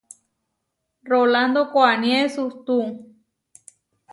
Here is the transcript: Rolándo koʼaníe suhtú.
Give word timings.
Rolándo 1.11 1.61
koʼaníe 1.73 2.21
suhtú. 2.33 2.75